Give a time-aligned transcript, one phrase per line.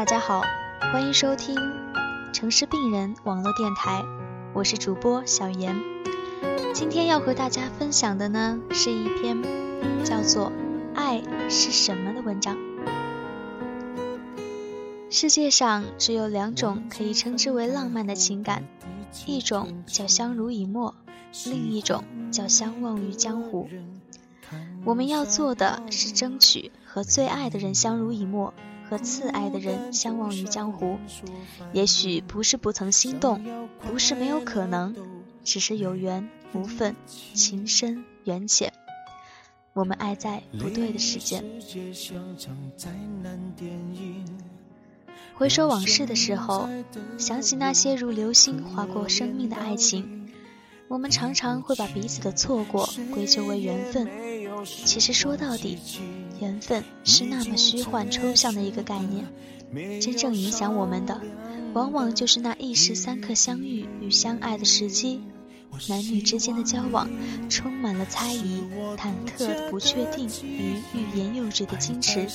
[0.00, 0.40] 大家好，
[0.90, 1.54] 欢迎收听
[2.32, 4.02] 城市病人网络电台，
[4.54, 5.78] 我是主播小严。
[6.72, 9.42] 今天要和大家分享的呢，是一篇
[10.02, 10.52] 叫做
[10.94, 12.56] 《爱是什么》的文章。
[15.10, 18.64] 世界上只有两种可以称之为浪漫的情感，
[19.26, 20.94] 一种叫相濡以沫，
[21.44, 23.68] 另一种叫相忘于江湖。
[24.86, 28.54] 我们要做的是争取和最爱的人相濡以沫。
[28.90, 30.98] 和次爱的人相忘于江湖，
[31.72, 33.40] 也许不是不曾心动，
[33.78, 34.96] 不是没有可能，
[35.44, 38.72] 只是有缘无分，情深缘浅。
[39.74, 41.44] 我们爱在不对的时间。
[45.36, 46.68] 回首往事的时候，
[47.16, 50.19] 想起那些如流星划过生命的爱情，
[50.90, 54.10] 我们常常会把彼此的错过归咎为缘分。
[54.66, 55.78] 其实说到底。
[56.40, 61.20] 缘分是那么虚幻抽象的一个概念，真正影响我们的，
[61.74, 65.20] 往往就是那一时三刻相遇与相爱的时机。
[65.86, 67.08] 男女之间的交往，
[67.50, 68.62] 充满了猜疑、
[68.96, 72.26] 忐忑不确定与欲言又止的矜持，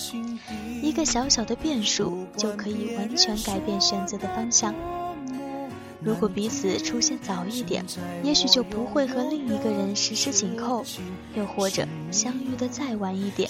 [0.83, 4.73] 一个小小的变数就可以完全改变选择的方向。
[6.05, 7.83] 如果彼此出现早一点，
[8.23, 10.85] 也许就不会和另一个人十指紧扣；
[11.35, 13.49] 又或者相遇的再晚一点，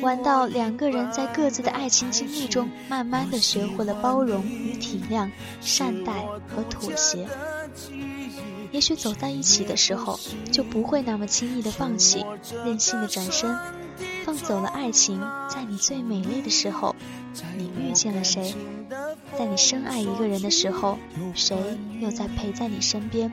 [0.00, 7.28] 晚到两个人在各自的爱情经历中，慢慢的学会了包容与体谅、善待和妥协。
[8.72, 10.18] 也许走在一起的时候，
[10.50, 12.24] 就不会那么轻易的放弃，
[12.64, 13.54] 任性的转身。
[14.24, 16.96] 放走了爱情，在你最美丽的时候，
[17.56, 18.54] 你遇见了谁？
[19.38, 20.98] 在你深爱一个人的时候，
[21.34, 21.56] 谁
[22.00, 23.32] 又在陪在你身边？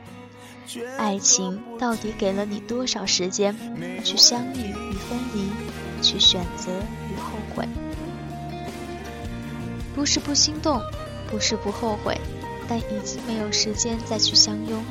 [0.97, 3.55] 爱情到底给了你多少时间
[4.03, 5.49] 去相遇与分离，
[6.01, 6.71] 去选择
[7.09, 7.67] 与后悔？
[9.93, 10.81] 不是不心动，
[11.29, 12.19] 不是不后悔，
[12.67, 14.83] 但已经没有时间再去相拥。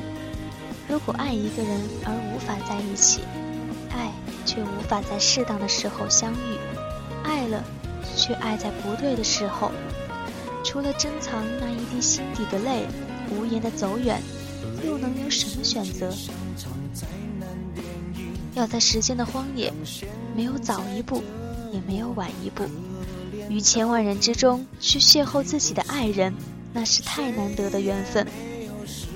[0.87, 3.21] 如果爱一个人而无法在一起。
[3.93, 4.09] 爱
[4.45, 6.57] 却无法在适当的时候相遇，
[7.23, 7.61] 爱了，
[8.15, 9.69] 却爱在不对的时候。
[10.63, 12.85] 除了珍藏那一滴心底的泪，
[13.29, 14.21] 无言的走远，
[14.85, 16.13] 又能有什么选择？
[18.53, 19.73] 要在时间的荒野，
[20.35, 21.23] 没有早一步，
[21.71, 22.65] 也没有晚一步，
[23.49, 26.33] 于千万人之中去邂逅自己的爱人，
[26.73, 28.27] 那是太难得的缘分。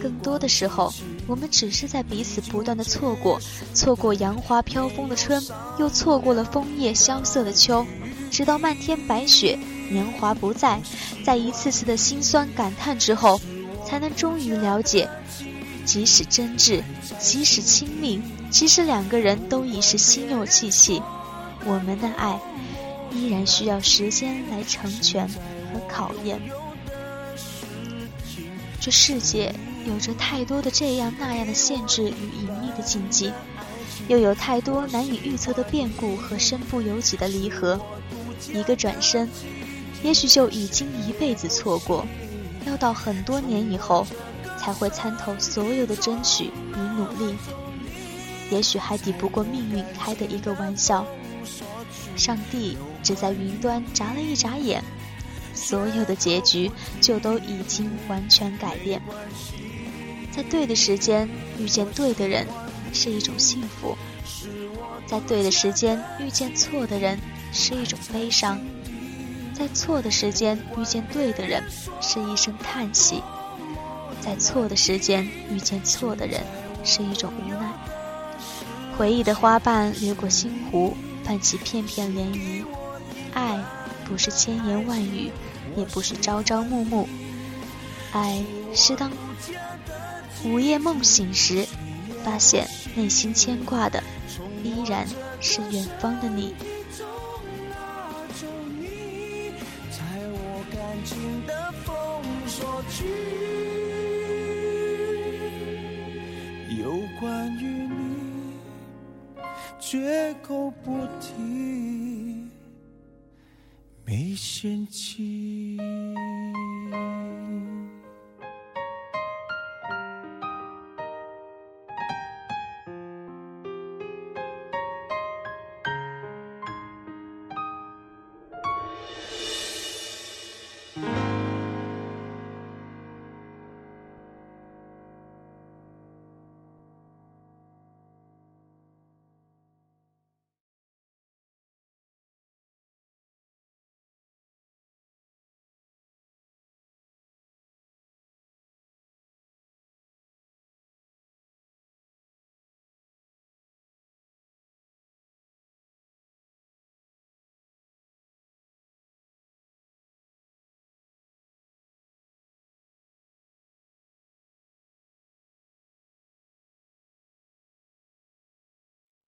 [0.02, 0.94] 更多的时候。
[1.28, 3.42] 我们只是在彼此不断的错过，
[3.74, 5.44] 错过杨花飘风的春，
[5.80, 7.84] 又错过了枫叶萧瑟的秋，
[8.30, 9.58] 直到漫天白雪，
[9.90, 10.82] 年华不在，
[11.24, 13.40] 在一次次的心酸感叹之后，
[13.86, 15.10] 才能终于了解，
[15.86, 16.82] 即使真挚，
[17.20, 21.02] 即使亲密，即使两个人都已是心有戚戚，
[21.66, 22.40] 我们的爱，
[23.12, 26.40] 依然需要时间来成全和考验。
[28.80, 29.54] 这世界。
[29.88, 33.32] 有着太多的这样那样的限制与隐秘的禁忌，
[34.08, 37.80] 又有太多难以预测的变故和身不由己的离合。
[38.52, 39.30] 一个转身，
[40.06, 42.06] 也许就已经一辈子错过，
[42.68, 44.06] 要到很多年以后，
[44.60, 47.36] 才会参透所有的争取与努力。
[48.52, 51.04] 也许还抵不过命运开的一个玩笑。
[52.16, 54.84] 上帝只在云端眨了一眨眼，
[55.56, 56.72] 所有的结局
[57.02, 59.02] 就都已经完全改变。
[60.32, 61.28] 在对的时间
[61.58, 62.46] 遇见对的人，
[62.94, 63.98] 是一种幸福；
[65.08, 67.20] 在对的时间遇见错的人，
[67.52, 68.60] 是一种悲伤；
[69.58, 71.64] 在错的时间遇见对的人，
[72.02, 73.22] 是一声叹息；
[74.20, 76.44] 在错的时间遇见错的人，
[76.84, 77.72] 是一种无奈。
[78.98, 82.66] 回忆的花瓣掠过心湖，泛起片片涟漪。
[83.34, 83.58] 爱
[84.06, 85.32] 不是千言万语，
[85.78, 87.08] 也不是朝朝暮暮，
[88.12, 89.10] 爱是当。
[90.44, 91.66] 午夜梦醒时，
[92.26, 94.04] 发现内心牵挂的
[94.64, 95.08] 依然
[95.40, 96.54] 是远方的你。
[106.78, 108.60] 有关于你，
[109.80, 111.34] 绝口不提，
[114.06, 115.78] 没嫌弃。